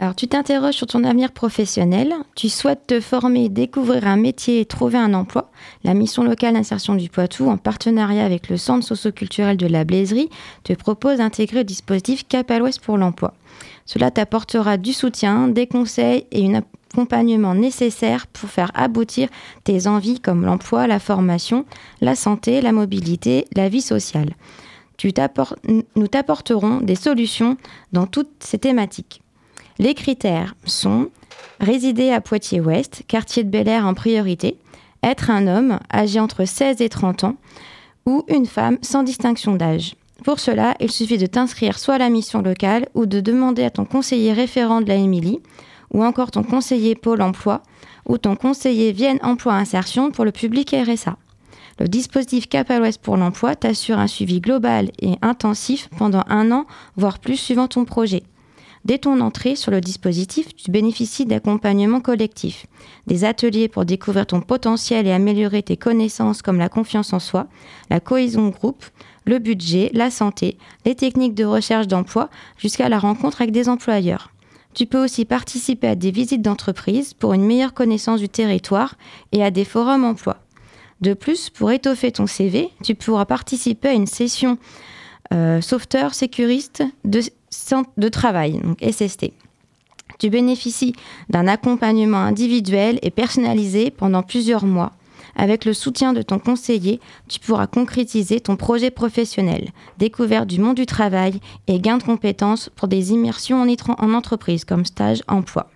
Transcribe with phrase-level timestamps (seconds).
[0.00, 4.64] Alors, tu t'interroges sur ton avenir professionnel, tu souhaites te former, découvrir un métier et
[4.64, 5.50] trouver un emploi.
[5.82, 10.30] La mission locale d'insertion du Poitou, en partenariat avec le Centre socioculturel de la Blaiserie,
[10.62, 13.34] te propose d'intégrer le dispositif Cap à l'Ouest pour l'emploi.
[13.86, 16.62] Cela t'apportera du soutien, des conseils et un
[16.92, 19.28] accompagnement nécessaire pour faire aboutir
[19.64, 21.64] tes envies comme l'emploi, la formation,
[22.00, 24.36] la santé, la mobilité, la vie sociale.
[25.96, 27.56] nous t'apporterons des solutions
[27.92, 29.22] dans toutes ces thématiques.
[29.80, 31.08] Les critères sont
[31.60, 34.58] résider à Poitiers-Ouest, quartier de Bel Air en priorité,
[35.04, 37.36] être un homme âgé entre 16 et 30 ans
[38.04, 39.94] ou une femme sans distinction d'âge.
[40.24, 43.70] Pour cela, il suffit de t'inscrire soit à la mission locale ou de demander à
[43.70, 45.40] ton conseiller référent de la Émilie
[45.92, 47.62] ou encore ton conseiller Pôle emploi
[48.06, 51.16] ou ton conseiller Vienne Emploi Insertion pour le public RSA.
[51.78, 56.50] Le dispositif Cap à l'Ouest pour l'emploi t'assure un suivi global et intensif pendant un
[56.50, 56.66] an,
[56.96, 58.24] voire plus suivant ton projet.
[58.84, 62.66] Dès ton entrée sur le dispositif, tu bénéficies d'accompagnement collectif,
[63.06, 67.48] des ateliers pour découvrir ton potentiel et améliorer tes connaissances comme la confiance en soi,
[67.90, 68.84] la cohésion groupe,
[69.24, 74.32] le budget, la santé, les techniques de recherche d'emploi, jusqu'à la rencontre avec des employeurs.
[74.74, 78.94] Tu peux aussi participer à des visites d'entreprise pour une meilleure connaissance du territoire
[79.32, 80.38] et à des forums emploi.
[81.00, 84.58] De plus, pour étoffer ton CV, tu pourras participer à une session
[85.32, 87.20] euh, sauveteur sécuriste de
[87.96, 89.32] de travail, donc SST.
[90.18, 90.94] Tu bénéficies
[91.30, 94.92] d'un accompagnement individuel et personnalisé pendant plusieurs mois.
[95.36, 100.76] Avec le soutien de ton conseiller, tu pourras concrétiser ton projet professionnel, découverte du monde
[100.76, 105.70] du travail et gain de compétences pour des immersions en, entreprise comme stage emploi.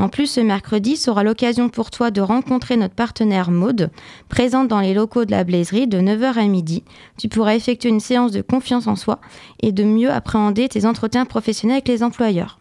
[0.00, 3.90] En plus, ce mercredi sera l'occasion pour toi de rencontrer notre partenaire Maude,
[4.30, 6.84] présente dans les locaux de la Blaiserie de 9h à midi.
[7.18, 9.20] Tu pourras effectuer une séance de confiance en soi
[9.60, 12.60] et de mieux appréhender tes entretiens professionnels avec les employeurs.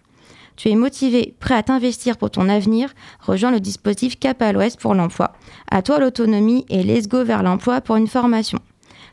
[0.58, 4.78] Tu es motivé, prêt à t'investir pour ton avenir, rejoins le dispositif Cap à l'Ouest
[4.78, 5.32] pour l'emploi.
[5.72, 8.60] À toi l'autonomie et let's go vers l'emploi pour une formation.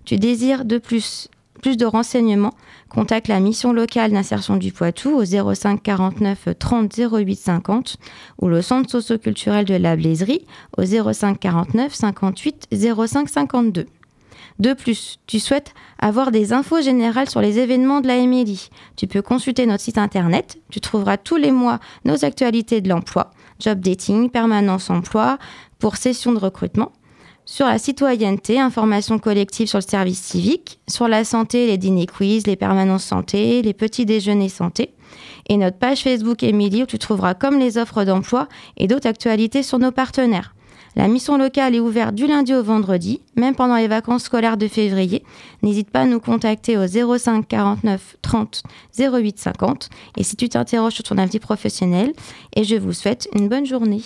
[0.05, 1.29] Tu désires de plus
[1.61, 2.55] plus de renseignements,
[2.89, 7.97] contacte la mission locale d'insertion du Poitou au 05 49 30 08 50
[8.41, 10.47] ou le centre socioculturel de la Blaiserie
[10.77, 13.87] au 05 49 58 05 52.
[14.59, 18.71] De plus, tu souhaites avoir des infos générales sur les événements de la MLI.
[18.97, 20.59] Tu peux consulter notre site internet.
[20.71, 23.31] Tu trouveras tous les mois nos actualités de l'emploi,
[23.61, 25.39] job dating, permanence emploi,
[25.79, 26.93] pour session de recrutement
[27.47, 32.47] sur la citoyenneté, information collective sur le service civique, sur la santé, les dîners quiz,
[32.47, 34.91] les permanences santé, les petits déjeuners santé,
[35.49, 39.63] et notre page Facebook Émilie où tu trouveras comme les offres d'emploi et d'autres actualités
[39.63, 40.57] sur nos partenaires.
[40.97, 44.67] La mission locale est ouverte du lundi au vendredi, même pendant les vacances scolaires de
[44.67, 45.23] février.
[45.63, 48.63] N'hésite pas à nous contacter au 05 49 30
[48.99, 52.15] 08 50 et si tu t'interroges sur ton avenir professionnel,
[52.57, 54.01] et je vous souhaite une bonne journée.